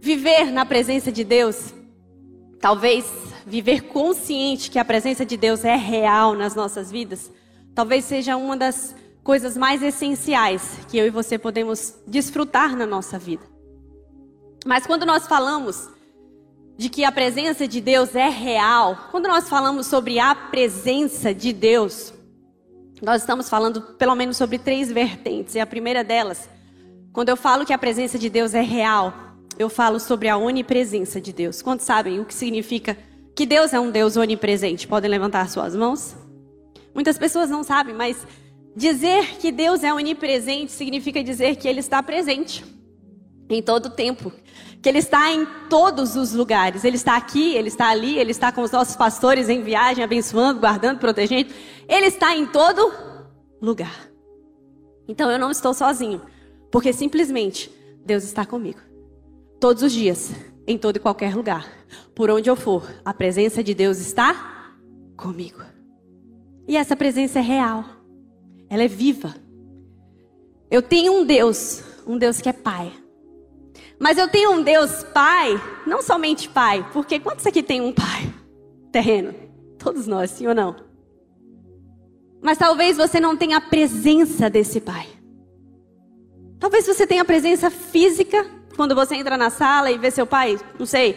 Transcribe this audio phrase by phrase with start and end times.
[0.00, 1.74] Viver na presença de Deus,
[2.58, 3.04] talvez
[3.46, 7.30] viver consciente que a presença de Deus é real nas nossas vidas,
[7.74, 13.18] talvez seja uma das coisas mais essenciais que eu e você podemos desfrutar na nossa
[13.18, 13.44] vida.
[14.64, 15.88] Mas quando nós falamos
[16.78, 21.52] de que a presença de Deus é real, quando nós falamos sobre a presença de
[21.52, 22.14] Deus,
[23.02, 25.54] nós estamos falando pelo menos sobre três vertentes.
[25.54, 26.48] E a primeira delas,
[27.12, 29.29] quando eu falo que a presença de Deus é real,
[29.60, 31.60] eu falo sobre a onipresença de Deus.
[31.60, 32.96] Quantos sabem o que significa
[33.36, 34.88] que Deus é um Deus onipresente?
[34.88, 36.16] Podem levantar suas mãos?
[36.94, 38.26] Muitas pessoas não sabem, mas
[38.74, 42.64] dizer que Deus é onipresente significa dizer que Ele está presente
[43.50, 44.32] em todo o tempo,
[44.80, 46.82] que Ele está em todos os lugares.
[46.82, 50.58] Ele está aqui, Ele está ali, Ele está com os nossos pastores em viagem, abençoando,
[50.58, 51.52] guardando, protegendo.
[51.86, 52.90] Ele está em todo
[53.60, 54.08] lugar.
[55.06, 56.22] Então eu não estou sozinho,
[56.72, 57.70] porque simplesmente
[58.06, 58.89] Deus está comigo.
[59.60, 60.30] Todos os dias,
[60.66, 61.68] em todo e qualquer lugar,
[62.14, 64.72] por onde eu for, a presença de Deus está
[65.16, 65.60] comigo.
[66.66, 67.84] E essa presença é real.
[68.70, 69.34] Ela é viva.
[70.70, 72.90] Eu tenho um Deus, um Deus que é Pai.
[73.98, 78.32] Mas eu tenho um Deus Pai, não somente Pai, porque quantos aqui tem um Pai
[78.90, 79.34] terreno?
[79.78, 80.74] Todos nós, sim ou não?
[82.40, 85.06] Mas talvez você não tenha a presença desse Pai.
[86.58, 88.46] Talvez você tenha a presença física,
[88.80, 91.14] quando você entra na sala e vê seu pai, não sei,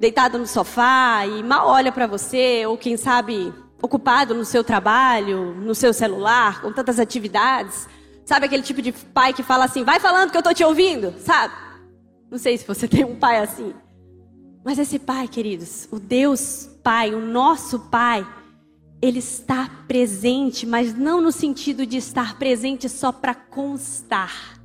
[0.00, 5.54] deitado no sofá e mal olha para você, ou quem sabe ocupado no seu trabalho,
[5.56, 7.86] no seu celular, com tantas atividades.
[8.24, 11.12] Sabe aquele tipo de pai que fala assim: vai falando que eu tô te ouvindo,
[11.18, 11.52] sabe?
[12.30, 13.74] Não sei se você tem um pai assim.
[14.64, 18.26] Mas esse pai, queridos, o Deus Pai, o nosso Pai,
[19.02, 24.58] ele está presente, mas não no sentido de estar presente só para constar.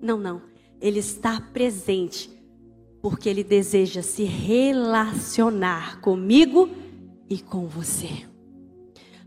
[0.00, 0.49] Não, não.
[0.80, 2.30] Ele está presente
[3.02, 6.68] porque ele deseja se relacionar comigo
[7.28, 8.08] e com você.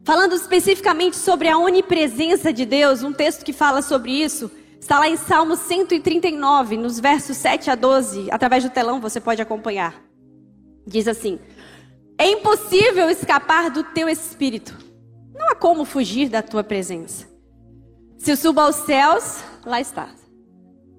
[0.04, 5.08] Falando especificamente sobre a onipresença de Deus, um texto que fala sobre isso está lá
[5.08, 8.28] em Salmo 139, nos versos 7 a 12.
[8.30, 10.04] Através do telão você pode acompanhar.
[10.86, 11.40] Diz assim:
[12.18, 14.78] É impossível escapar do teu espírito.
[15.34, 17.28] Não há como fugir da tua presença.
[18.18, 20.23] Se eu subo aos céus, lá estás.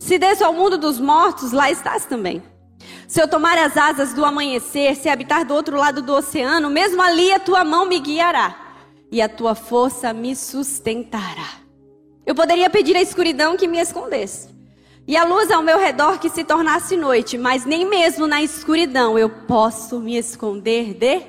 [0.04, 2.42] Se desço ao mundo dos mortos, lá estás também.
[3.08, 7.00] Se eu tomar as asas do amanhecer, se habitar do outro lado do oceano, mesmo
[7.00, 8.54] ali a tua mão me guiará
[9.10, 11.48] e a tua força me sustentará.
[12.26, 14.50] Eu poderia pedir à escuridão que me escondesse
[15.08, 19.18] e a luz ao meu redor que se tornasse noite, mas nem mesmo na escuridão
[19.18, 21.22] eu posso me esconder de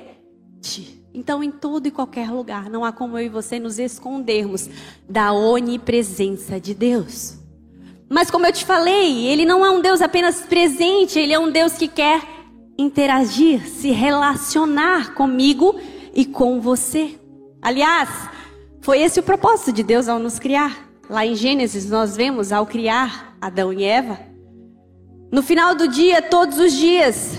[0.60, 1.02] ti.
[1.14, 4.68] Então, em todo e qualquer lugar, não há como eu e você nos escondermos
[5.08, 7.35] da onipresença de Deus.
[8.08, 11.50] Mas como eu te falei, ele não é um Deus apenas presente, ele é um
[11.50, 12.22] Deus que quer
[12.78, 15.74] interagir, se relacionar comigo
[16.14, 17.18] e com você.
[17.60, 18.08] Aliás,
[18.80, 20.86] foi esse o propósito de Deus ao nos criar.
[21.08, 24.18] Lá em Gênesis nós vemos ao criar Adão e Eva,
[25.30, 27.36] no final do dia, todos os dias,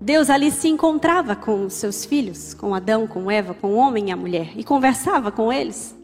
[0.00, 4.08] Deus ali se encontrava com os seus filhos, com Adão, com Eva, com o homem
[4.08, 5.96] e a mulher, e conversava com eles.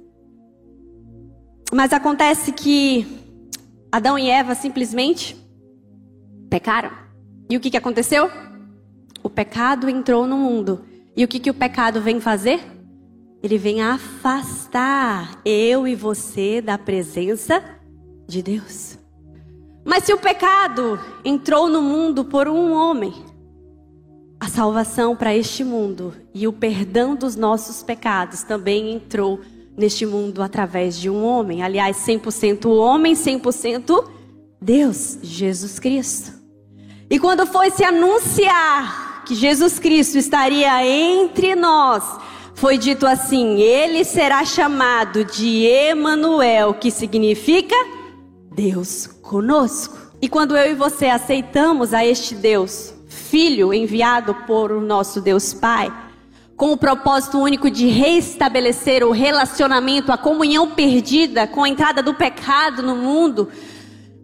[1.73, 3.07] Mas acontece que
[3.97, 5.35] Adão e Eva simplesmente
[6.51, 6.91] pecaram.
[7.49, 8.31] E o que, que aconteceu?
[9.23, 10.85] O pecado entrou no mundo.
[11.17, 12.61] E o que, que o pecado vem fazer?
[13.43, 17.65] Ele vem afastar eu e você da presença
[18.29, 18.99] de Deus.
[19.83, 23.15] Mas se o pecado entrou no mundo por um homem,
[24.39, 29.41] a salvação para este mundo e o perdão dos nossos pecados também entrou
[29.77, 31.63] neste mundo através de um homem.
[31.63, 34.05] Aliás, 100% homem, 100%
[34.61, 36.33] Deus, Jesus Cristo.
[37.09, 42.03] E quando foi se anunciar que Jesus Cristo estaria entre nós,
[42.55, 47.77] foi dito assim: Ele será chamado de Emanuel, que significa
[48.53, 49.97] Deus conosco.
[50.21, 55.53] E quando eu e você aceitamos a este Deus, Filho enviado por o nosso Deus
[55.53, 55.93] Pai,
[56.57, 62.15] com o propósito único de restabelecer o relacionamento, a comunhão perdida com a entrada do
[62.15, 63.51] pecado no mundo,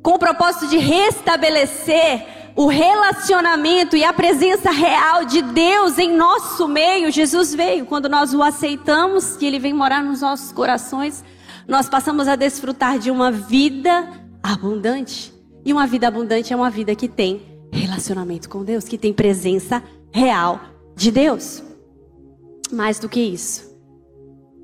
[0.03, 2.27] com o propósito de restabelecer
[2.57, 7.11] o relacionamento e a presença real de Deus em nosso meio.
[7.11, 11.23] Jesus veio quando nós o aceitamos, que ele vem morar nos nossos corações,
[11.69, 14.09] nós passamos a desfrutar de uma vida
[14.43, 15.33] abundante.
[15.65, 19.83] E uma vida abundante é uma vida que tem relacionamento com Deus, que tem presença
[20.11, 20.61] real
[20.97, 21.72] de Deus
[22.73, 23.71] mais do que isso.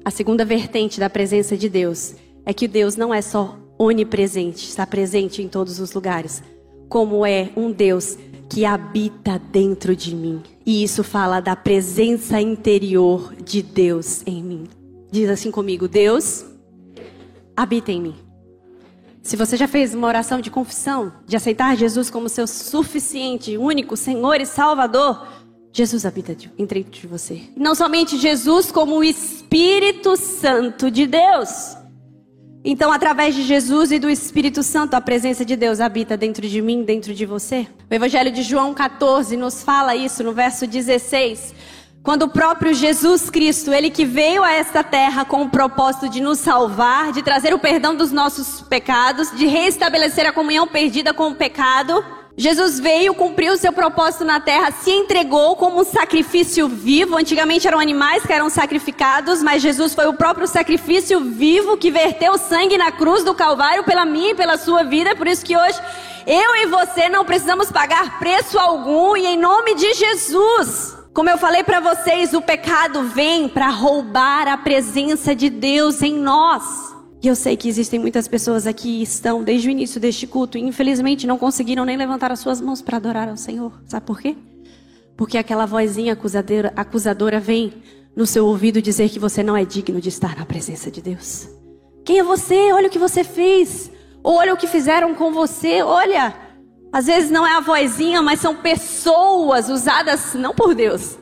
[0.05, 2.14] A segunda vertente da presença de Deus
[2.44, 6.43] é que Deus não é só onipresente, está presente em todos os lugares.
[6.88, 8.16] como é um Deus
[8.49, 10.43] que habita dentro de mim.
[10.64, 14.64] E isso fala da presença interior de Deus em mim.
[15.10, 16.44] Diz assim comigo: Deus
[17.56, 18.14] habita em mim.
[19.22, 23.94] Se você já fez uma oração de confissão, de aceitar Jesus como seu suficiente, único
[23.96, 25.26] Senhor e Salvador,
[25.73, 27.43] Jesus habita dentro de você.
[27.56, 31.76] Não somente Jesus, como o Espírito Santo de Deus.
[32.65, 36.61] Então, através de Jesus e do Espírito Santo, a presença de Deus habita dentro de
[36.61, 37.67] mim, dentro de você.
[37.91, 41.55] O Evangelho de João 14 nos fala isso no verso 16.
[42.03, 46.20] Quando o próprio Jesus Cristo, ele que veio a esta terra com o propósito de
[46.20, 51.29] nos salvar, de trazer o perdão dos nossos pecados, de restabelecer a comunhão perdida com
[51.29, 52.05] o pecado,
[52.40, 57.17] Jesus veio, cumpriu o seu propósito na terra, se entregou como um sacrifício vivo.
[57.17, 62.38] Antigamente eram animais que eram sacrificados, mas Jesus foi o próprio sacrifício vivo que verteu
[62.38, 65.17] sangue na cruz do Calvário pela minha e pela sua vida.
[65.17, 65.81] Por isso que hoje
[66.29, 70.96] eu e você não precisamos pagar preço algum e em nome de Jesus.
[71.12, 76.14] Como eu falei para vocês, o pecado vem para roubar a presença de Deus em
[76.14, 76.88] nós.
[77.20, 80.56] E eu sei que existem muitas pessoas aqui que estão desde o início deste culto
[80.56, 83.73] e infelizmente não conseguiram nem levantar as suas mãos para adorar ao Senhor.
[83.87, 84.37] Sabe por quê?
[85.17, 87.73] Porque aquela vozinha acusadora, acusadora vem
[88.15, 91.49] no seu ouvido dizer que você não é digno de estar na presença de Deus.
[92.05, 92.73] Quem é você?
[92.73, 93.91] Olha o que você fez.
[94.23, 95.82] Olha o que fizeram com você.
[95.82, 96.35] Olha.
[96.93, 101.19] Às vezes não é a vozinha, mas são pessoas usadas não por Deus,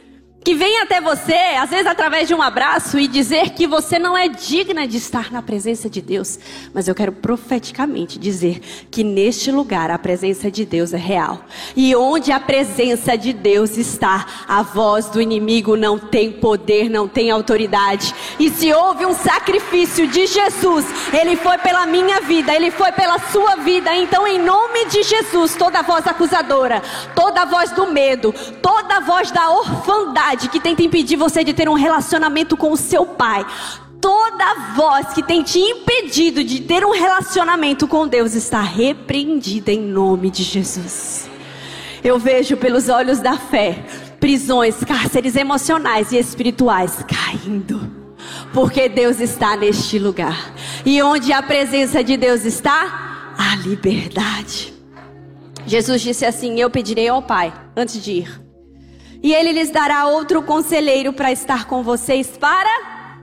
[0.47, 4.17] que vem até você, às vezes através de um abraço, e dizer que você não
[4.17, 6.39] é digna de estar na presença de Deus.
[6.73, 11.45] Mas eu quero profeticamente dizer que neste lugar a presença de Deus é real.
[11.75, 17.09] E onde a presença de Deus está, a voz do inimigo não tem poder, não
[17.09, 18.15] tem autoridade.
[18.39, 23.19] E se houve um sacrifício de Jesus, ele foi pela minha vida, ele foi pela
[23.33, 23.93] sua vida.
[23.97, 26.81] Então, em nome de Jesus, toda voz acusadora,
[27.17, 28.33] toda voz do medo,
[28.63, 33.06] toda voz da orfandade, que tenta impedir você de ter um relacionamento com o seu
[33.06, 33.44] pai,
[34.00, 39.81] toda voz que tem te impedido de ter um relacionamento com Deus está repreendida em
[39.81, 41.29] nome de Jesus.
[42.05, 43.85] Eu vejo pelos olhos da fé
[44.21, 48.06] prisões, cárceres emocionais e espirituais caindo.
[48.53, 50.55] Porque Deus está neste lugar.
[50.85, 54.73] E onde a presença de Deus está, a liberdade.
[55.67, 58.41] Jesus disse assim: Eu pedirei ao Pai, antes de ir,
[59.26, 63.19] e ele lhes dará outro conselheiro para estar com vocês para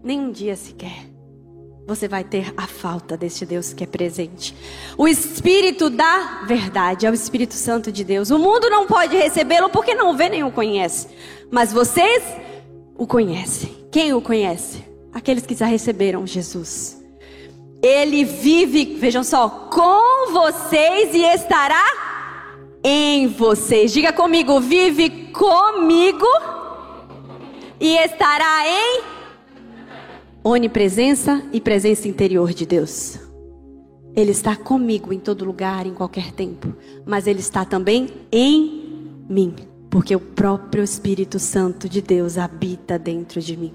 [0.00, 1.10] nenhum dia sequer.
[1.84, 4.54] Você vai ter a falta deste Deus que é presente.
[4.96, 8.30] O Espírito da verdade é o Espírito Santo de Deus.
[8.30, 11.08] O mundo não pode recebê-lo porque não vê nem o conhece.
[11.50, 12.22] Mas vocês
[12.96, 13.88] o conhecem.
[13.90, 14.84] Quem o conhece?
[15.12, 17.02] Aqueles que já receberam Jesus.
[17.82, 22.15] Ele vive, vejam só, com vocês e estará
[22.82, 23.92] em vocês.
[23.92, 26.26] Diga comigo, vive comigo
[27.80, 29.02] e estará em
[30.42, 33.18] onipresença e presença interior de Deus.
[34.14, 36.72] Ele está comigo em todo lugar, em qualquer tempo,
[37.04, 39.54] mas ele está também em mim,
[39.90, 43.74] porque o próprio Espírito Santo de Deus habita dentro de mim.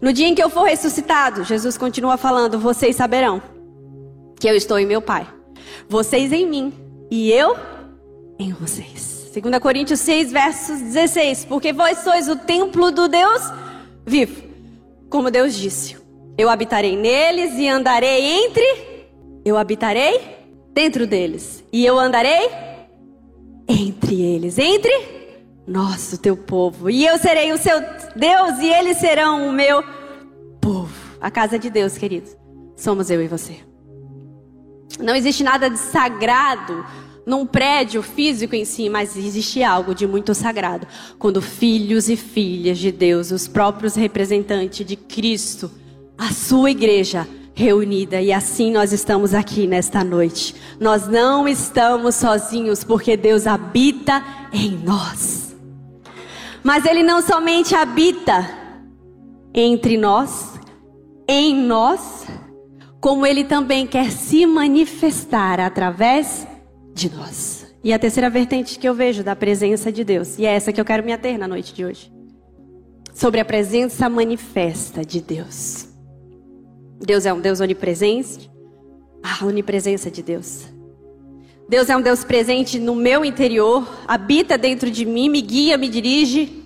[0.00, 3.42] No dia em que eu for ressuscitado, Jesus continua falando: vocês saberão
[4.40, 5.26] que eu estou em meu Pai,
[5.88, 6.72] vocês em mim
[7.10, 7.56] e eu
[8.38, 9.30] em vocês.
[9.34, 11.44] 2 Coríntios 6, versos 16.
[11.44, 13.42] Porque vós sois o templo do Deus
[14.04, 14.42] vivo.
[15.10, 15.96] Como Deus disse:
[16.38, 19.08] Eu habitarei neles e andarei entre.
[19.44, 20.20] Eu habitarei
[20.72, 21.62] dentro deles.
[21.72, 22.50] E eu andarei
[23.68, 24.58] entre eles.
[24.58, 24.92] Entre
[25.66, 26.88] nós, o teu povo.
[26.88, 27.78] E eu serei o seu
[28.14, 29.82] Deus e eles serão o meu
[30.60, 30.94] povo.
[31.20, 32.28] A casa de Deus, querido.
[32.76, 33.56] Somos eu e você.
[34.98, 36.84] Não existe nada de sagrado
[37.26, 40.86] num prédio físico em si, mas existe algo de muito sagrado.
[41.18, 45.68] Quando filhos e filhas de Deus, os próprios representantes de Cristo,
[46.16, 50.54] a sua igreja reunida, e assim nós estamos aqui nesta noite.
[50.78, 55.56] Nós não estamos sozinhos, porque Deus habita em nós.
[56.62, 58.48] Mas Ele não somente habita
[59.52, 60.52] entre nós,
[61.26, 62.24] em nós,
[63.00, 66.46] como Ele também quer se manifestar através
[66.96, 67.66] de nós.
[67.84, 70.80] E a terceira vertente que eu vejo da presença de Deus, e é essa que
[70.80, 72.10] eu quero me ater na noite de hoje,
[73.14, 75.88] sobre a presença manifesta de Deus.
[76.98, 78.50] Deus é um Deus onipresente,
[79.22, 80.64] a onipresença de Deus.
[81.68, 85.88] Deus é um Deus presente no meu interior, habita dentro de mim, me guia, me
[85.88, 86.64] dirige,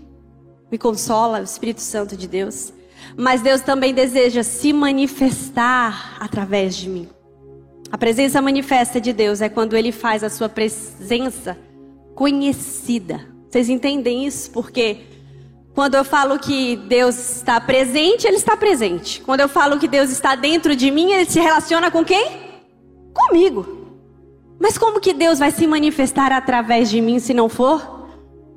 [0.70, 2.72] me consola, o Espírito Santo de Deus.
[3.16, 7.08] Mas Deus também deseja se manifestar através de mim.
[7.92, 11.58] A presença manifesta de Deus é quando ele faz a sua presença
[12.14, 13.26] conhecida.
[13.48, 14.50] Vocês entendem isso?
[14.52, 14.98] Porque
[15.74, 19.20] quando eu falo que Deus está presente, ele está presente.
[19.22, 22.50] Quando eu falo que Deus está dentro de mim, ele se relaciona com quem?
[23.12, 23.80] Comigo.
[24.58, 28.06] Mas como que Deus vai se manifestar através de mim se não for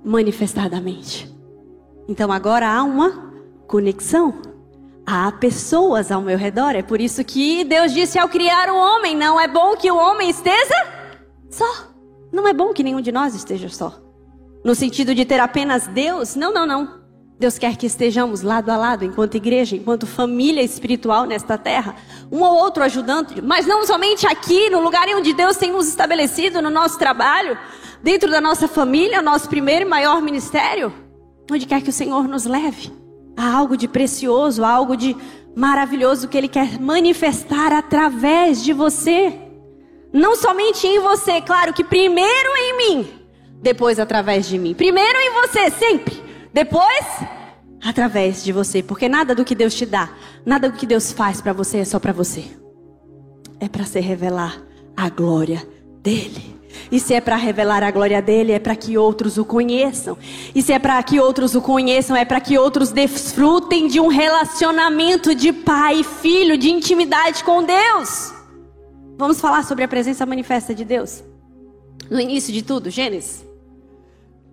[0.03, 1.33] manifestadamente?
[2.07, 3.33] Então agora há uma
[3.65, 4.52] conexão.
[5.05, 6.75] Há pessoas ao meu redor.
[6.75, 9.97] É por isso que Deus disse ao criar o homem: não é bom que o
[9.97, 10.87] homem esteja
[11.49, 11.93] só.
[12.31, 14.01] Não é bom que nenhum de nós esteja só.
[14.63, 16.35] No sentido de ter apenas Deus?
[16.35, 17.03] Não, não, não.
[17.37, 21.95] Deus quer que estejamos lado a lado, enquanto igreja, enquanto família espiritual nesta terra,
[22.31, 26.61] um ou outro ajudando, mas não somente aqui, no lugar onde Deus tem nos estabelecido,
[26.61, 27.57] no nosso trabalho,
[28.01, 30.93] dentro da nossa família, nosso primeiro e maior ministério,
[31.51, 33.02] onde quer que o Senhor nos leve.
[33.35, 35.15] Há algo de precioso, há algo de
[35.55, 39.33] maravilhoso que Ele quer manifestar através de você.
[40.11, 43.07] Não somente em você, claro que primeiro em mim,
[43.61, 44.73] depois através de mim.
[44.73, 46.21] Primeiro em você, sempre.
[46.53, 47.05] Depois,
[47.83, 50.11] através de você, porque nada do que Deus te dá,
[50.45, 52.45] nada do que Deus faz para você é só para você.
[53.59, 54.61] É para se revelar
[54.95, 55.67] a glória
[56.01, 56.61] dele.
[56.91, 60.17] E se é para revelar a glória dele, é para que outros o conheçam.
[60.53, 64.07] E se é para que outros o conheçam, é para que outros desfrutem de um
[64.07, 68.33] relacionamento de pai e filho, de intimidade com Deus.
[69.17, 71.23] Vamos falar sobre a presença manifesta de Deus.
[72.09, 73.45] No início de tudo, Gênesis.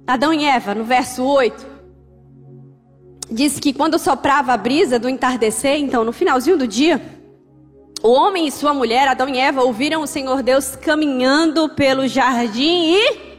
[0.06, 1.80] Adão e Eva, no verso 8
[3.30, 7.00] diz que quando soprava a brisa do entardecer, então no finalzinho do dia,
[8.02, 12.94] o homem e sua mulher, Adão e Eva, ouviram o Senhor Deus caminhando pelo jardim
[12.94, 13.30] e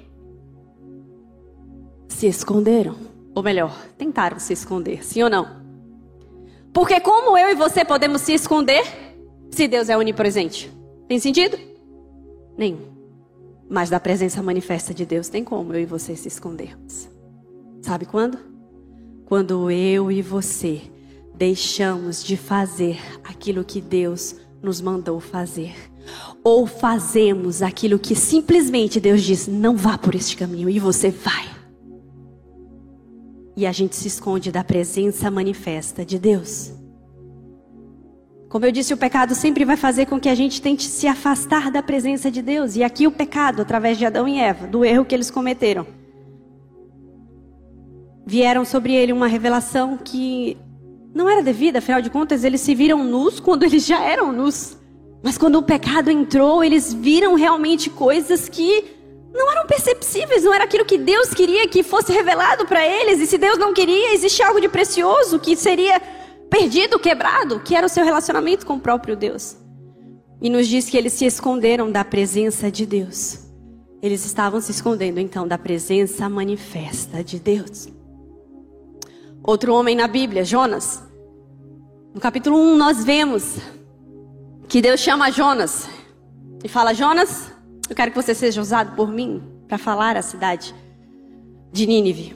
[2.08, 2.96] se esconderam.
[3.34, 5.62] Ou melhor, tentaram se esconder, sim ou não?
[6.74, 8.84] Porque como eu e você podemos se esconder
[9.50, 10.72] se Deus é onipresente?
[11.08, 11.58] Tem sentido?
[12.58, 12.92] Nenhum.
[13.70, 17.10] Mas da presença manifesta de Deus tem como eu e você se escondermos.
[17.82, 18.52] Sabe quando?
[19.32, 20.82] quando eu e você
[21.34, 25.74] deixamos de fazer aquilo que Deus nos mandou fazer.
[26.44, 31.50] Ou fazemos aquilo que simplesmente Deus diz: não vá por este caminho, e você vai.
[33.56, 36.72] E a gente se esconde da presença manifesta de Deus.
[38.50, 41.72] Como eu disse, o pecado sempre vai fazer com que a gente tente se afastar
[41.72, 42.76] da presença de Deus.
[42.76, 45.86] E aqui o pecado, através de Adão e Eva, do erro que eles cometeram
[48.26, 50.58] vieram sobre ele uma revelação que
[51.14, 54.78] não era devida, afinal de contas, eles se viram nus quando eles já eram nus.
[55.24, 58.84] Mas quando o pecado entrou, eles viram realmente coisas que
[59.34, 63.20] não eram perceptíveis, não era aquilo que Deus queria que fosse revelado para eles.
[63.20, 66.02] E se Deus não queria, existe algo de precioso que seria
[66.50, 69.56] perdido, quebrado, que era o seu relacionamento com o próprio Deus.
[70.42, 73.40] E nos diz que eles se esconderam da presença de Deus.
[74.02, 77.88] Eles estavam se escondendo então da presença manifesta de Deus.
[79.44, 81.02] Outro homem na Bíblia, Jonas.
[82.14, 83.58] No capítulo 1 nós vemos
[84.68, 85.90] que Deus chama Jonas
[86.64, 87.52] e fala: Jonas,
[87.90, 90.76] eu quero que você seja usado por mim para falar a cidade
[91.72, 92.36] de Nínive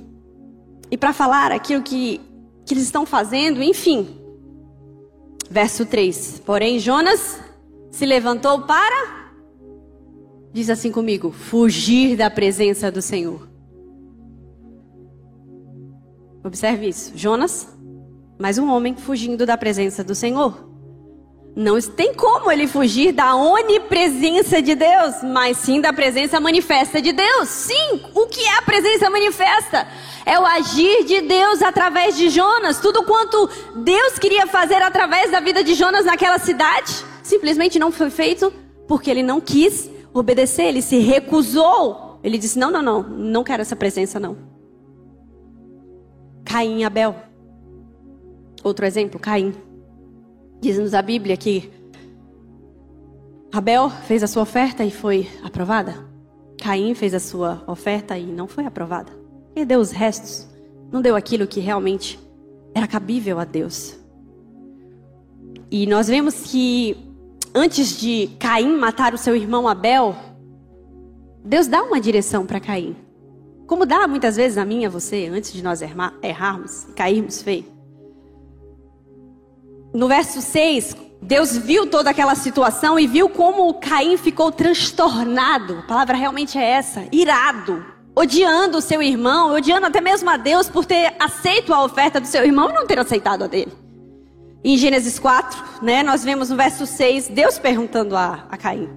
[0.89, 2.19] e para falar aquilo que,
[2.65, 4.19] que eles estão fazendo, enfim.
[5.47, 7.39] Verso 3: Porém, Jonas
[7.91, 9.29] se levantou para,
[10.51, 13.54] diz assim comigo, fugir da presença do Senhor.
[16.45, 17.11] Observe isso.
[17.15, 17.67] Jonas,
[18.37, 20.69] mais um homem fugindo da presença do Senhor.
[21.55, 27.11] Não tem como ele fugir da onipresença de Deus, mas sim da presença manifesta de
[27.11, 27.49] Deus.
[27.49, 29.87] Sim, o que é a presença manifesta?
[30.23, 32.79] É o agir de Deus através de Jonas.
[32.79, 38.11] Tudo quanto Deus queria fazer através da vida de Jonas naquela cidade, simplesmente não foi
[38.11, 38.53] feito
[38.87, 42.19] porque ele não quis obedecer, ele se recusou.
[42.23, 44.54] Ele disse: Não, não, não, não quero essa presença, não.
[46.55, 47.13] Caim e Abel.
[48.63, 49.53] Outro exemplo, Caim.
[50.61, 51.69] Diz-nos a Bíblia que
[53.51, 56.07] Abel fez a sua oferta e foi aprovada.
[56.57, 59.11] Caim fez a sua oferta e não foi aprovada.
[59.53, 60.47] E deu os restos.
[60.89, 62.17] Não deu aquilo que realmente
[62.73, 63.99] era cabível a Deus.
[65.69, 66.95] E nós vemos que
[67.53, 70.15] antes de Caim matar o seu irmão Abel,
[71.43, 72.95] Deus dá uma direção para Caim.
[73.67, 77.65] Como dá muitas vezes a mim e a você, antes de nós errarmos, cairmos feio.
[79.93, 85.79] No verso 6, Deus viu toda aquela situação e viu como Caim ficou transtornado.
[85.79, 87.83] A palavra realmente é essa, irado,
[88.15, 92.27] odiando o seu irmão, odiando até mesmo a Deus por ter aceito a oferta do
[92.27, 93.71] seu irmão e não ter aceitado a dele.
[94.63, 98.89] Em Gênesis 4, né, nós vemos no verso 6, Deus perguntando a, a Caim: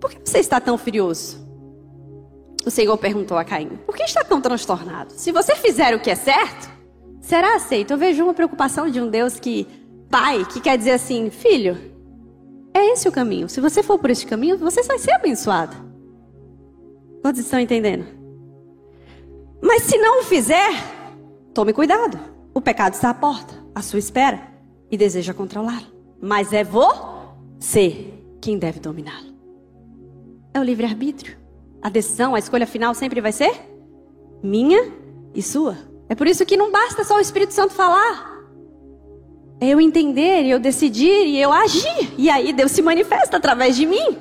[0.00, 1.49] Por que você está tão furioso?
[2.64, 5.12] O Senhor perguntou a Caim: Por que está tão transtornado?
[5.16, 6.68] Se você fizer o que é certo,
[7.20, 7.92] será aceito.
[7.92, 9.66] Eu vejo uma preocupação de um Deus que,
[10.10, 11.78] pai, que quer dizer assim: Filho,
[12.74, 13.48] é esse o caminho.
[13.48, 15.76] Se você for por este caminho, você vai ser abençoado.
[17.22, 18.06] Quantos estão entendendo?
[19.62, 20.70] Mas se não o fizer,
[21.52, 22.18] tome cuidado.
[22.52, 24.42] O pecado está à porta, à sua espera,
[24.90, 25.86] e deseja controlá-lo.
[26.20, 29.30] Mas é você quem deve dominá-lo.
[30.52, 31.39] É o livre-arbítrio.
[31.82, 33.52] A decisão, a escolha final sempre vai ser
[34.42, 34.92] minha
[35.34, 35.76] e sua.
[36.08, 38.30] É por isso que não basta só o Espírito Santo falar.
[39.60, 42.14] É eu entender, eu decidir e eu agir.
[42.16, 44.18] E aí Deus se manifesta através de mim.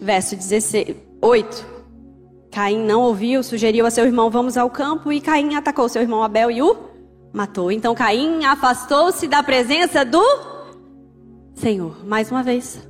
[0.00, 1.76] Verso 16, 8.
[2.50, 5.12] Caim não ouviu, sugeriu a seu irmão: Vamos ao campo.
[5.12, 6.76] E Caim atacou seu irmão Abel e o
[7.32, 7.70] matou.
[7.70, 10.24] Então Caim afastou-se da presença do
[11.54, 12.04] Senhor.
[12.06, 12.80] Mais uma vez.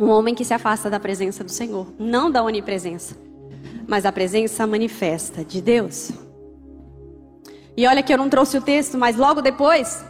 [0.00, 1.86] Um homem que se afasta da presença do Senhor.
[1.98, 3.14] Não da onipresença,
[3.86, 6.10] mas da presença manifesta de Deus.
[7.76, 10.02] E olha que eu não trouxe o texto, mas logo depois,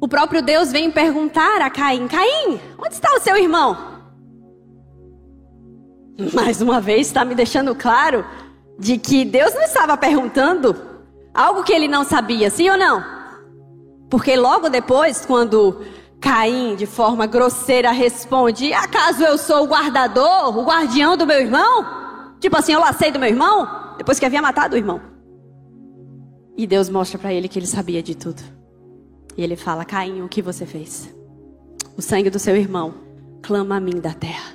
[0.00, 3.92] o próprio Deus vem perguntar a Caim: Caim, onde está o seu irmão?
[6.34, 8.24] Mais uma vez está me deixando claro
[8.76, 10.76] de que Deus não estava perguntando
[11.32, 13.04] algo que ele não sabia, sim ou não?
[14.10, 15.80] Porque logo depois, quando
[16.22, 21.84] Caim, de forma grosseira, responde: Acaso eu sou o guardador, o guardião do meu irmão?
[22.38, 23.68] Tipo assim, eu lacei do meu irmão?
[23.98, 25.00] Depois que havia matado o irmão.
[26.56, 28.40] E Deus mostra para ele que ele sabia de tudo.
[29.36, 31.12] E ele fala: Caim, o que você fez?
[31.96, 32.94] O sangue do seu irmão
[33.42, 34.52] clama a mim da terra.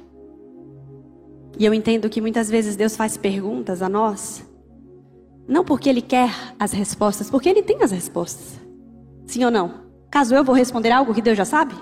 [1.59, 4.45] E eu entendo que muitas vezes Deus faz perguntas a nós,
[5.45, 8.57] não porque Ele quer as respostas, porque Ele tem as respostas.
[9.25, 9.86] Sim ou não?
[10.09, 11.75] Caso eu vou responder algo que Deus já sabe?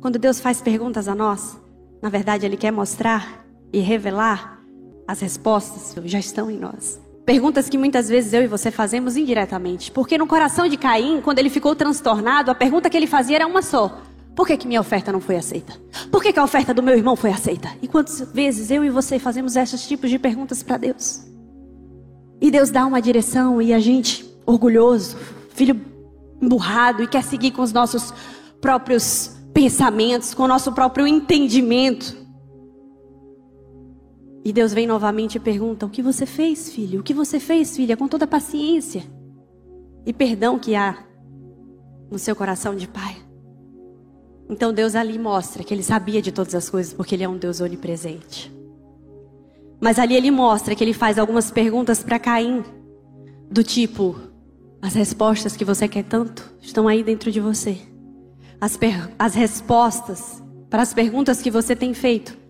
[0.00, 1.58] Quando Deus faz perguntas a nós,
[2.00, 4.60] na verdade Ele quer mostrar e revelar
[5.06, 7.00] as respostas que já estão em nós.
[7.24, 9.90] Perguntas que muitas vezes eu e você fazemos indiretamente.
[9.90, 13.46] Porque no coração de Caim, quando ele ficou transtornado, a pergunta que ele fazia era
[13.46, 14.00] uma só:
[14.34, 15.74] Por que, que minha oferta não foi aceita?
[16.10, 17.70] Por que, que a oferta do meu irmão foi aceita?
[17.80, 21.24] E quantas vezes eu e você fazemos esses tipos de perguntas para Deus?
[22.40, 25.16] E Deus dá uma direção e a gente, orgulhoso,
[25.50, 25.80] filho
[26.42, 28.12] emburrado e quer seguir com os nossos
[28.60, 32.20] próprios pensamentos, com o nosso próprio entendimento.
[34.44, 37.00] E Deus vem novamente e pergunta: O que você fez, filho?
[37.00, 37.96] O que você fez, filha?
[37.96, 39.04] Com toda a paciência
[40.04, 41.04] e perdão que há
[42.10, 43.16] no seu coração de pai.
[44.48, 47.38] Então Deus ali mostra que ele sabia de todas as coisas, porque ele é um
[47.38, 48.52] Deus onipresente.
[49.80, 52.62] Mas ali ele mostra que ele faz algumas perguntas para Caim,
[53.50, 54.16] do tipo:
[54.82, 57.78] As respostas que você quer tanto estão aí dentro de você.
[58.60, 58.78] As,
[59.18, 62.42] as respostas para as perguntas que você tem feito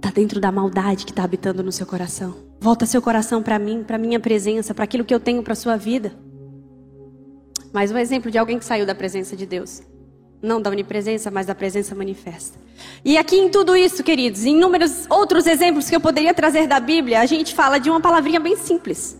[0.00, 2.34] Está dentro da maldade que está habitando no seu coração.
[2.58, 5.76] Volta seu coração para mim, para minha presença, para aquilo que eu tenho para sua
[5.76, 6.14] vida.
[7.70, 9.82] Mais um exemplo de alguém que saiu da presença de Deus.
[10.40, 12.58] Não da onipresença, mas da presença manifesta.
[13.04, 16.80] E aqui em tudo isso, queridos, em inúmeros outros exemplos que eu poderia trazer da
[16.80, 19.19] Bíblia, a gente fala de uma palavrinha bem simples.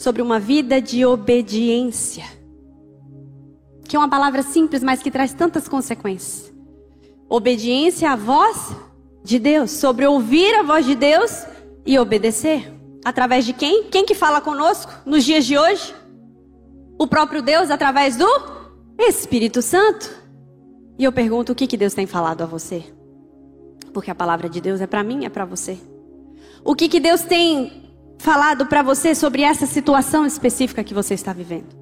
[0.00, 2.24] Sobre uma vida de obediência.
[3.86, 6.50] Que é uma palavra simples, mas que traz tantas consequências.
[7.28, 8.74] Obediência à voz
[9.22, 11.44] de Deus, sobre ouvir a voz de Deus
[11.84, 12.72] e obedecer.
[13.04, 13.90] Através de quem?
[13.90, 15.94] Quem que fala conosco nos dias de hoje?
[16.98, 18.26] O próprio Deus através do
[18.98, 20.10] Espírito Santo.
[20.98, 22.82] E eu pergunto o que que Deus tem falado a você?
[23.92, 25.78] Porque a palavra de Deus é para mim, é para você.
[26.64, 27.89] O que que Deus tem
[28.20, 31.74] falado para você sobre essa situação específica que você está vivendo?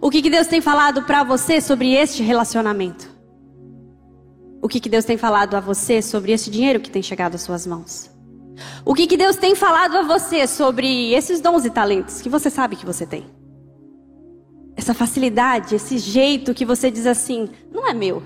[0.00, 3.08] O que que Deus tem falado para você sobre este relacionamento?
[4.60, 7.42] O que, que Deus tem falado a você sobre esse dinheiro que tem chegado às
[7.42, 8.10] suas mãos?
[8.84, 12.50] O que, que Deus tem falado a você sobre esses dons e talentos que você
[12.50, 13.24] sabe que você tem?
[14.76, 18.22] Essa facilidade, esse jeito que você diz assim, não é meu.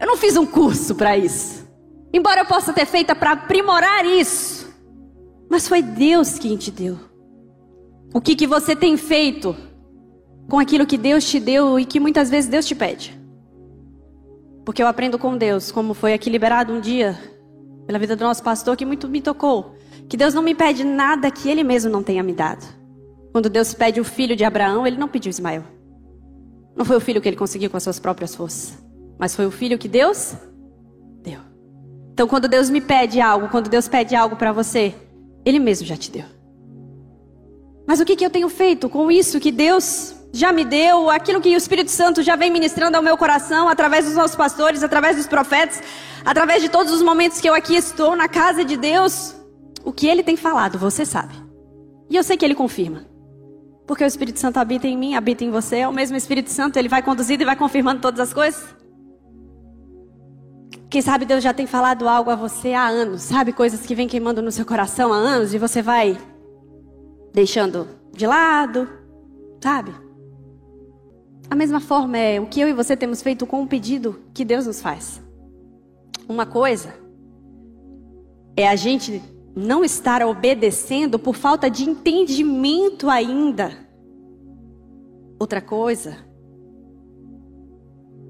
[0.00, 1.68] Eu não fiz um curso para isso.
[2.12, 4.57] Embora eu possa ter feito para aprimorar isso.
[5.50, 6.98] Mas foi Deus quem te deu.
[8.12, 9.56] O que, que você tem feito
[10.48, 13.18] com aquilo que Deus te deu e que muitas vezes Deus te pede?
[14.64, 17.18] Porque eu aprendo com Deus, como foi aqui liberado um dia
[17.86, 19.74] pela vida do nosso pastor, que muito me tocou.
[20.08, 22.66] Que Deus não me pede nada que Ele mesmo não tenha me dado.
[23.32, 25.64] Quando Deus pede o filho de Abraão, Ele não pediu Ismael.
[26.78, 28.78] Não foi o filho que ele conseguiu com as suas próprias forças.
[29.18, 30.36] Mas foi o filho que Deus
[31.24, 31.40] deu.
[32.12, 34.94] Então, quando Deus me pede algo, quando Deus pede algo para você,
[35.48, 36.26] Ele mesmo já te deu.
[37.86, 41.40] Mas o que, que eu tenho feito com isso que Deus já me deu, aquilo
[41.40, 45.16] que o Espírito Santo já vem ministrando ao meu coração, através dos nossos pastores, através
[45.16, 45.82] dos profetas,
[46.22, 49.34] através de todos os momentos que eu aqui estou na casa de Deus,
[49.82, 51.32] o que ele tem falado, você sabe.
[52.10, 53.06] E eu sei que ele confirma.
[53.86, 56.76] Porque o Espírito Santo habita em mim, habita em você, é o mesmo Espírito Santo,
[56.76, 58.62] ele vai conduzindo e vai confirmando todas as coisas.
[60.98, 63.52] Quem sabe Deus já tem falado algo a você há anos, sabe?
[63.52, 66.18] Coisas que vem queimando no seu coração há anos e você vai
[67.32, 68.88] deixando de lado,
[69.62, 69.94] sabe?
[71.48, 74.44] A mesma forma é o que eu e você temos feito com o pedido que
[74.44, 75.22] Deus nos faz.
[76.28, 76.92] Uma coisa
[78.56, 79.22] é a gente
[79.54, 83.70] não estar obedecendo por falta de entendimento ainda.
[85.38, 86.16] Outra coisa,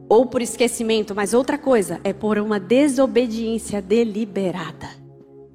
[0.09, 4.89] ou por esquecimento, mas outra coisa é por uma desobediência deliberada.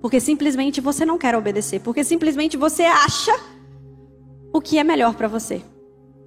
[0.02, 3.34] Porque simplesmente você não quer obedecer, porque simplesmente você acha
[4.54, 5.62] o que é melhor para você.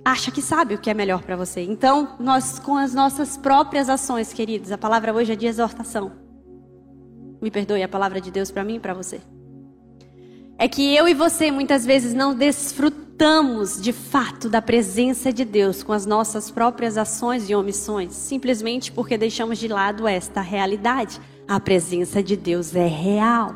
[0.04, 1.60] Acha que sabe o que é melhor para você.
[1.62, 6.12] Então, nós com as nossas próprias ações, queridos, a palavra hoje é de exortação.
[7.40, 9.20] Me perdoe a palavra de Deus para mim e para você
[10.58, 13.05] é que eu e você muitas vezes não desfrutamos
[13.80, 19.16] de fato da presença de Deus com as nossas próprias ações e omissões, simplesmente porque
[19.16, 21.18] deixamos de lado esta realidade.
[21.48, 23.54] A presença de Deus é real.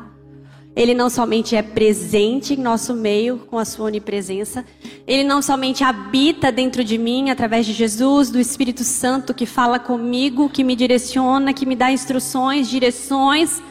[0.75, 4.65] Ele não somente é presente em nosso meio com a sua onipresença,
[5.05, 9.77] ele não somente habita dentro de mim através de Jesus, do Espírito Santo que fala
[9.77, 13.61] comigo, que me direciona, que me dá instruções, direções,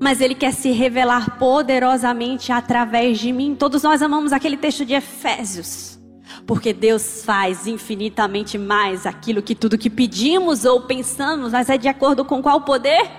[0.00, 3.54] mas Ele quer se revelar poderosamente através de mim.
[3.54, 6.00] Todos nós amamos aquele texto de Efésios.
[6.46, 11.86] Porque Deus faz infinitamente mais aquilo que tudo que pedimos ou pensamos, mas é de
[11.86, 13.10] acordo com qual poder?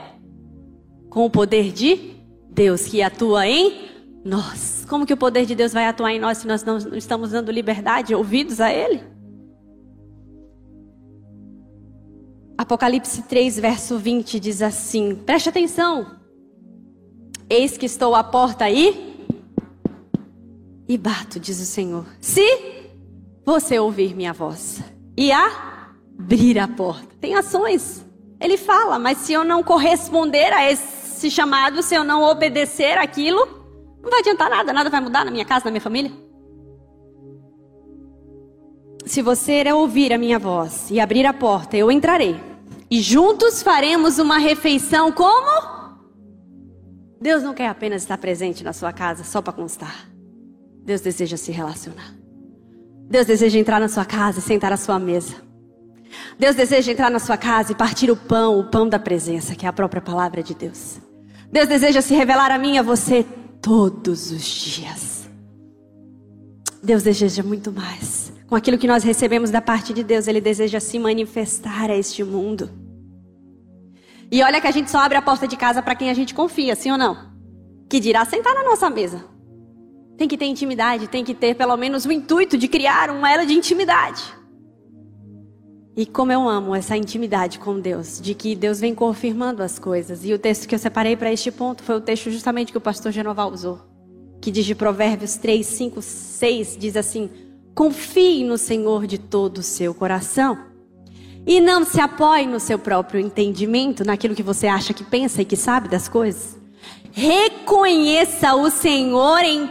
[1.09, 2.15] Com o poder de
[2.49, 3.89] Deus que atua em
[4.25, 4.83] nós.
[4.89, 7.51] Como que o poder de Deus vai atuar em nós se nós não estamos dando
[7.51, 9.03] liberdade, ouvidos a Ele?
[12.57, 16.20] Apocalipse 3, verso 20 diz assim: preste atenção.
[17.51, 19.27] Eis que estou à porta aí
[20.87, 22.05] e bato, diz o Senhor.
[22.21, 22.41] Se
[23.45, 24.81] você ouvir minha voz
[25.17, 28.05] e abrir a porta, tem ações.
[28.39, 33.45] Ele fala, mas se eu não corresponder a esse chamado, se eu não obedecer aquilo,
[34.01, 36.11] não vai adiantar nada, nada vai mudar na minha casa, na minha família.
[39.05, 42.39] Se você ouvir a minha voz e abrir a porta, eu entrarei.
[42.89, 45.80] E juntos faremos uma refeição como?
[47.21, 50.09] Deus não quer apenas estar presente na sua casa só para constar.
[50.83, 52.15] Deus deseja se relacionar.
[53.07, 55.35] Deus deseja entrar na sua casa e sentar à sua mesa.
[56.39, 59.67] Deus deseja entrar na sua casa e partir o pão, o pão da presença, que
[59.67, 60.99] é a própria palavra de Deus.
[61.51, 63.23] Deus deseja se revelar a mim e a você
[63.61, 65.29] todos os dias.
[66.81, 68.33] Deus deseja muito mais.
[68.47, 72.23] Com aquilo que nós recebemos da parte de Deus, Ele deseja se manifestar a este
[72.23, 72.80] mundo.
[74.31, 76.33] E olha que a gente só abre a porta de casa para quem a gente
[76.33, 77.17] confia, sim ou não?
[77.89, 79.25] Que dirá sentar na nossa mesa.
[80.17, 83.45] Tem que ter intimidade, tem que ter pelo menos o intuito de criar uma ela
[83.45, 84.23] de intimidade.
[85.97, 90.23] E como eu amo essa intimidade com Deus, de que Deus vem confirmando as coisas.
[90.23, 92.81] E o texto que eu separei para este ponto foi o texto justamente que o
[92.81, 93.81] pastor Genoval usou,
[94.39, 97.29] que diz de Provérbios 3, 5, 6, diz assim:
[97.75, 100.70] Confie no Senhor de todo o seu coração
[101.45, 105.45] e não se apoie no seu próprio entendimento, naquilo que você acha que pensa e
[105.45, 106.57] que sabe das coisas.
[107.11, 109.69] Reconheça o Senhor em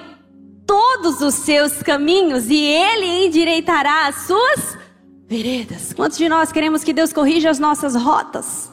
[0.67, 4.79] todos os seus caminhos e Ele endireitará as suas
[5.27, 5.93] veredas.
[5.93, 8.71] Quantos de nós queremos que Deus corrija as nossas rotas?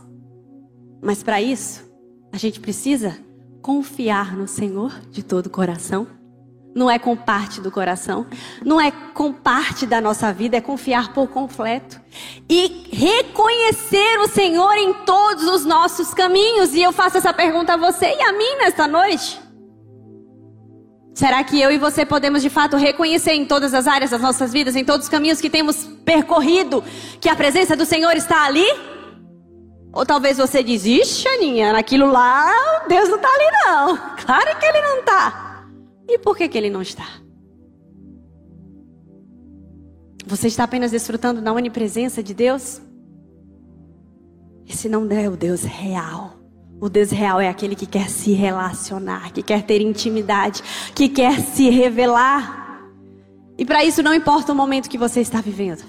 [1.02, 1.84] Mas para isso,
[2.32, 3.18] a gente precisa
[3.62, 6.08] confiar no Senhor de todo o coração
[6.78, 8.28] não é com parte do coração,
[8.63, 12.00] não é com parte da nossa vida, é confiar por completo
[12.48, 16.76] e reconhecer o Senhor em todos os nossos caminhos.
[16.76, 19.42] E eu faço essa pergunta a você e a mim nesta noite.
[21.16, 24.54] Será que eu e você podemos de fato reconhecer em todas as áreas das nossas
[24.54, 26.84] vidas, em todos os caminhos que temos percorrido,
[27.20, 28.68] que a presença do Senhor está ali?
[29.92, 32.54] Ou talvez você desista, Aninha, naquilo lá,
[32.88, 33.98] Deus não está ali não.
[34.24, 35.47] Claro que Ele não está.
[36.08, 37.06] E por que, que ele não está?
[40.26, 42.82] Você está apenas desfrutando da onipresença de Deus?
[44.67, 46.34] Esse não é o Deus real.
[46.80, 50.62] O Deus real é aquele que quer se relacionar, que quer ter intimidade,
[50.93, 52.84] que quer se revelar.
[53.58, 55.84] E para isso não importa o momento que você está vivendo.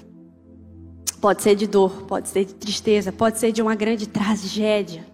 [1.21, 5.05] Pode ser de dor, pode ser de tristeza, pode ser de uma grande tragédia.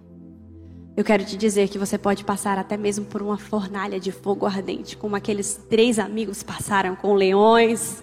[0.98, 4.46] Eu quero te dizer que você pode passar até mesmo por uma fornalha de fogo
[4.46, 8.02] ardente, como aqueles três amigos passaram com leões,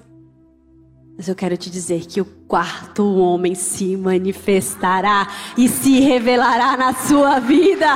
[1.17, 5.29] Mas eu quero te dizer que o quarto homem se manifestará
[5.59, 7.87] e se revelará na sua vida.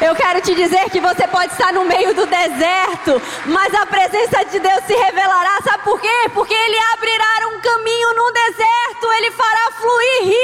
[0.00, 4.44] Eu quero te dizer que você pode estar no meio do deserto, mas a presença
[4.44, 5.60] de Deus se revelará.
[5.62, 6.28] Sabe por quê?
[6.34, 10.39] Porque Ele abrirá um caminho no deserto, Ele fará fluir rios.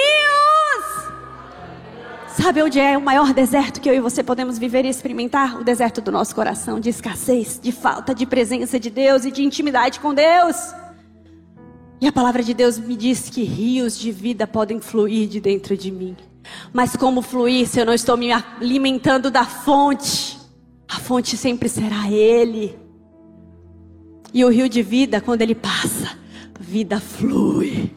[2.46, 5.60] Sabe onde é o maior deserto que eu e você podemos viver e experimentar?
[5.60, 9.42] O deserto do nosso coração, de escassez, de falta de presença de Deus e de
[9.42, 10.54] intimidade com Deus.
[12.00, 15.76] E a palavra de Deus me diz que rios de vida podem fluir de dentro
[15.76, 16.16] de mim.
[16.72, 20.38] Mas como fluir se eu não estou me alimentando da fonte?
[20.88, 22.78] A fonte sempre será Ele.
[24.32, 26.16] E o rio de vida, quando ele passa,
[26.60, 27.95] vida flui.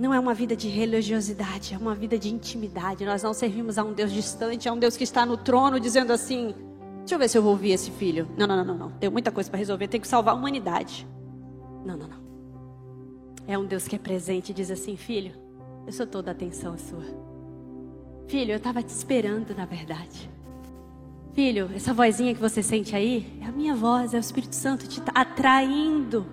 [0.00, 3.04] Não é uma vida de religiosidade, é uma vida de intimidade.
[3.04, 6.10] Nós não servimos a um Deus distante, a um Deus que está no trono dizendo
[6.10, 6.54] assim:
[7.00, 8.26] Deixa eu ver se eu vou ouvir esse filho.
[8.34, 9.10] Não, não, não, não, não.
[9.12, 11.06] Muita coisa para resolver, tenho que salvar a humanidade.
[11.84, 12.16] Não, não, não.
[13.46, 15.34] É um Deus que é presente e diz assim: Filho,
[15.86, 17.04] eu sou toda atenção sua.
[18.26, 20.30] Filho, eu estava te esperando, na verdade.
[21.34, 24.88] Filho, essa vozinha que você sente aí é a minha voz, é o Espírito Santo
[24.88, 26.24] te atraindo,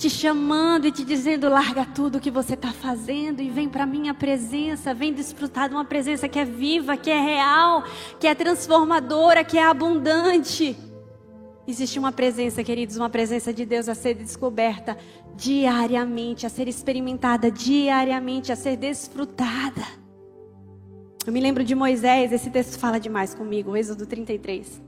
[0.00, 3.82] te chamando e te dizendo: larga tudo o que você está fazendo e vem para
[3.82, 7.84] a minha presença, vem desfrutar de uma presença que é viva, que é real,
[8.18, 10.74] que é transformadora, que é abundante.
[11.68, 14.96] Existe uma presença, queridos, uma presença de Deus a ser descoberta
[15.36, 19.84] diariamente, a ser experimentada diariamente, a ser desfrutada.
[21.26, 24.82] Eu me lembro de Moisés, esse texto fala demais comigo, Êxodo 33.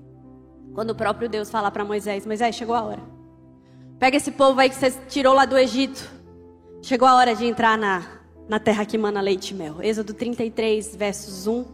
[0.73, 3.22] Quando o próprio Deus fala para Moisés: Moisés, chegou a hora.
[4.03, 6.11] Pega esse povo aí que você tirou lá do Egito.
[6.83, 8.05] Chegou a hora de entrar na,
[8.49, 9.81] na terra que mana leite e mel.
[9.81, 11.65] Êxodo 33, versos 1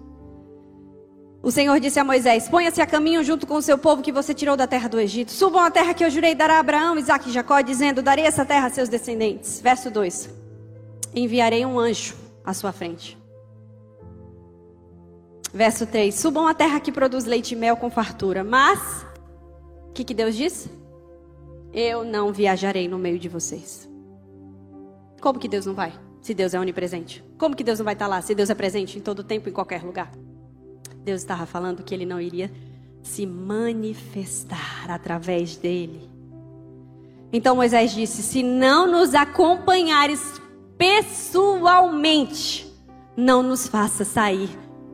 [1.43, 4.35] o Senhor disse a Moisés: Ponha-se a caminho junto com o seu povo que você
[4.35, 5.33] tirou da terra do Egito.
[5.33, 8.45] Subam a terra que eu jurei dar a Abraão, Isaac e Jacó, dizendo: Darei essa
[8.45, 9.59] terra a seus descendentes.
[9.62, 10.29] Verso 2:
[11.14, 12.14] Enviarei um anjo
[12.45, 13.17] à sua frente.
[15.51, 18.45] Verso 3: Subam a terra que produz leite e mel com fartura.
[18.45, 19.07] Mas,
[19.88, 20.69] o que, que Deus disse?
[21.72, 23.88] Eu não viajarei no meio de vocês.
[25.20, 25.92] Como que Deus não vai?
[26.20, 27.24] Se Deus é onipresente.
[27.37, 28.20] Como que Deus não vai estar lá?
[28.22, 30.11] Se Deus é presente em todo tempo, em qualquer lugar.
[31.04, 32.50] Deus estava falando que ele não iria
[33.02, 36.09] se manifestar através dele.
[37.33, 40.20] Então Moisés disse: Se não nos acompanhares
[40.76, 42.72] pessoalmente,
[43.16, 44.50] não nos faça sair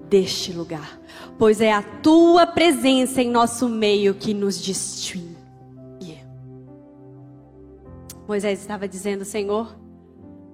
[0.08, 1.00] deste lugar,
[1.38, 5.33] pois é a tua presença em nosso meio que nos distingue.
[8.26, 9.76] Moisés estava dizendo: Senhor,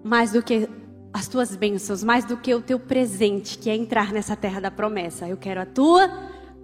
[0.03, 0.69] mais do que
[1.13, 4.71] as tuas bênçãos, mais do que o teu presente, que é entrar nessa terra da
[4.71, 5.29] promessa.
[5.29, 6.09] Eu quero a tua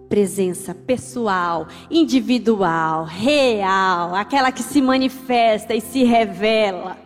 [0.09, 6.97] presença pessoal, individual, real, aquela que se manifesta e se revela.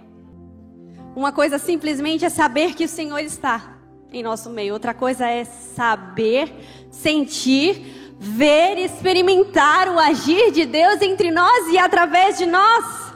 [1.17, 3.79] Uma coisa simplesmente é saber que o Senhor está
[4.13, 6.53] em nosso meio, outra coisa é saber,
[6.91, 13.10] sentir, ver, experimentar o agir de Deus entre nós e através de nós.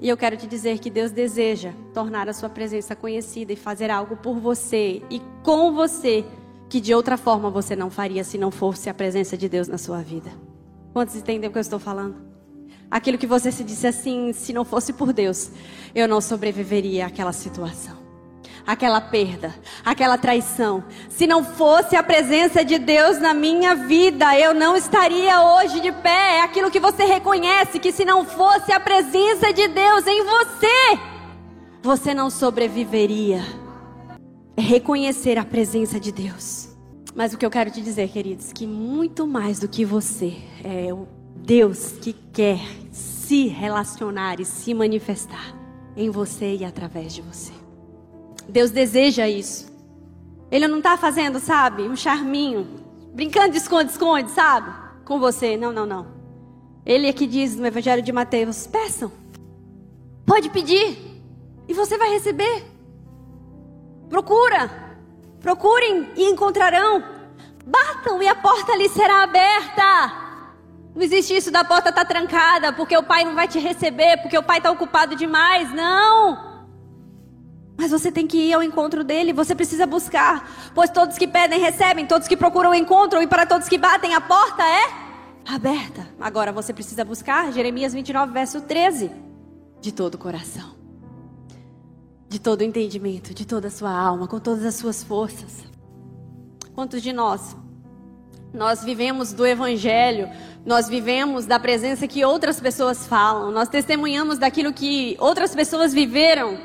[0.00, 3.90] E eu quero te dizer que Deus deseja tornar a sua presença conhecida e fazer
[3.90, 6.24] algo por você e com você
[6.70, 9.76] que de outra forma você não faria se não fosse a presença de Deus na
[9.76, 10.30] sua vida.
[10.92, 12.16] Quantos entendem o que eu estou falando?
[12.90, 15.50] Aquilo que você se disse assim, se não fosse por Deus,
[15.94, 18.09] eu não sobreviveria àquela situação
[18.66, 20.84] aquela perda, aquela traição.
[21.08, 25.92] Se não fosse a presença de Deus na minha vida, eu não estaria hoje de
[25.92, 26.38] pé.
[26.38, 30.98] É aquilo que você reconhece que se não fosse a presença de Deus em você,
[31.82, 33.42] você não sobreviveria.
[34.56, 36.68] É reconhecer a presença de Deus.
[37.14, 40.92] Mas o que eu quero te dizer, queridos, que muito mais do que você é
[40.92, 42.60] o Deus que quer
[42.92, 45.54] se relacionar e se manifestar
[45.96, 47.59] em você e através de você.
[48.50, 49.70] Deus deseja isso.
[50.50, 52.66] Ele não está fazendo, sabe, um charminho,
[53.14, 54.72] brincando de esconde-esconde, sabe,
[55.04, 55.56] com você.
[55.56, 56.06] Não, não, não.
[56.84, 59.12] Ele é que diz no Evangelho de Mateus: peçam,
[60.26, 60.98] pode pedir,
[61.68, 62.64] e você vai receber.
[64.08, 64.68] Procura,
[65.40, 67.04] procurem e encontrarão.
[67.64, 70.12] Batam e a porta lhe será aberta.
[70.92, 74.16] Não existe isso da porta estar tá trancada, porque o pai não vai te receber,
[74.16, 75.72] porque o pai está ocupado demais.
[75.72, 76.49] Não.
[77.80, 80.70] Mas você tem que ir ao encontro dele, você precisa buscar.
[80.74, 84.20] Pois todos que pedem recebem, todos que procuram encontram, e para todos que batem a
[84.20, 84.82] porta é
[85.46, 86.06] aberta.
[86.20, 89.10] Agora você precisa buscar Jeremias 29, verso 13.
[89.80, 90.74] De todo o coração,
[92.28, 95.64] de todo o entendimento, de toda a sua alma, com todas as suas forças.
[96.74, 97.56] Quantos de nós
[98.52, 100.28] Nós vivemos do Evangelho,
[100.66, 106.58] nós vivemos da presença que outras pessoas falam, nós testemunhamos daquilo que outras pessoas viveram,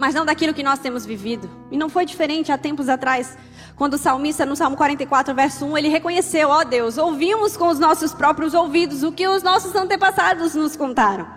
[0.00, 1.48] mas não daquilo que nós temos vivido.
[1.70, 3.36] E não foi diferente há tempos atrás,
[3.76, 7.68] quando o salmista, no Salmo 44, verso 1, ele reconheceu: Ó oh Deus, ouvimos com
[7.68, 11.28] os nossos próprios ouvidos o que os nossos antepassados nos contaram.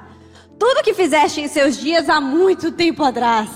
[0.57, 3.49] Tudo que fizeste em seus dias há muito tempo atrás.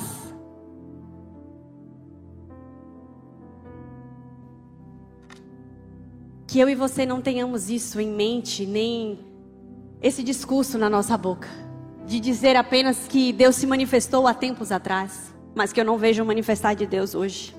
[6.45, 9.19] Que eu e você não tenhamos isso em mente, nem
[10.01, 11.49] esse discurso na nossa boca,
[12.07, 16.23] de dizer apenas que Deus se manifestou há tempos atrás, mas que eu não vejo
[16.23, 17.53] manifestar de Deus hoje.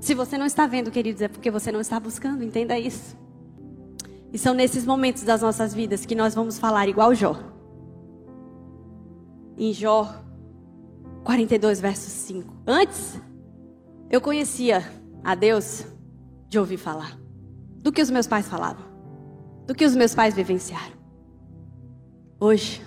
[0.00, 3.18] Se você não está vendo, queridos, é porque você não está buscando, entenda isso.
[4.32, 7.36] E são nesses momentos das nossas vidas que nós vamos falar igual Jó.
[9.58, 10.14] Em Jó
[11.24, 12.54] 42, verso 5.
[12.64, 13.20] Antes,
[14.08, 14.88] eu conhecia
[15.24, 15.84] a Deus
[16.48, 17.18] de ouvir falar
[17.78, 18.84] do que os meus pais falavam,
[19.66, 20.94] do que os meus pais vivenciaram.
[22.38, 22.80] Hoje,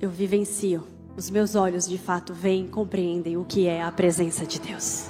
[0.00, 0.84] eu vivencio,
[1.16, 5.08] os meus olhos de fato veem e compreendem o que é a presença de Deus.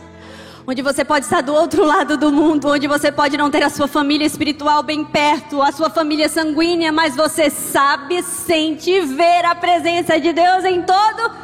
[0.66, 3.70] Onde você pode estar do outro lado do mundo, onde você pode não ter a
[3.70, 9.54] sua família espiritual bem perto, a sua família sanguínea, mas você sabe, sente, ver a
[9.54, 11.34] presença de Deus em todo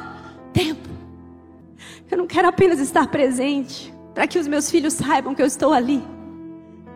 [0.52, 0.88] tempo.
[2.10, 5.72] Eu não quero apenas estar presente para que os meus filhos saibam que eu estou
[5.72, 6.02] ali.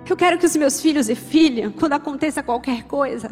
[0.09, 3.31] Eu quero que os meus filhos e filha, quando aconteça qualquer coisa,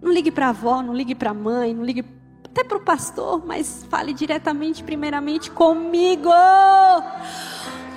[0.00, 2.15] não ligue para a avó, não ligue para a mãe, não ligue
[2.56, 6.30] até para o pastor, mas fale diretamente, primeiramente comigo.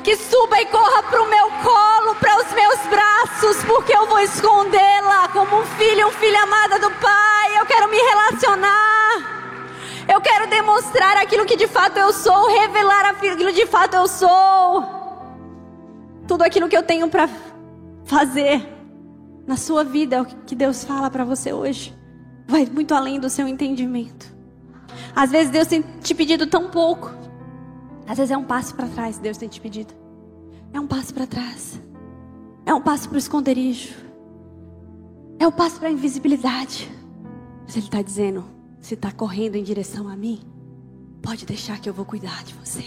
[0.04, 4.19] Que suba e corra para o meu colo, para os meus braços, porque eu vou
[4.19, 7.58] escondê-la como um filho, um filho amada do Pai.
[7.58, 9.39] Eu quero me relacionar.
[10.13, 14.08] Eu quero demonstrar aquilo que de fato eu sou, revelar aquilo que de fato eu
[14.10, 14.86] sou.
[16.28, 17.30] Tudo aquilo que eu tenho para
[18.04, 18.67] fazer
[19.48, 21.98] na sua vida é o que Deus fala para você hoje.
[22.45, 24.38] Vai muito além do seu entendimento.
[25.15, 27.12] Às vezes Deus tem te pedido tão pouco.
[28.08, 29.93] Às vezes é um passo para trás Deus tem te pedido.
[30.74, 31.82] É um passo para trás.
[32.65, 33.95] É um passo para o esconderijo.
[35.39, 36.91] É um passo para a invisibilidade.
[37.63, 38.45] Mas Ele está dizendo:
[38.82, 40.41] se está correndo em direção a mim,
[41.22, 42.84] pode deixar que eu vou cuidar de você.